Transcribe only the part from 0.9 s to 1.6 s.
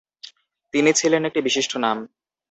ছিলেন একটি